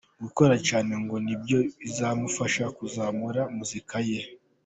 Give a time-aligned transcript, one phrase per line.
[0.23, 4.21] Gukora cyane ngo nibyo bizamufasha kuzamura muzika ye.